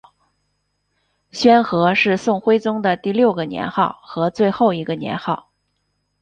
[1.29, 5.51] 宣和是宋徽宗的第六个年号和最后一个年号。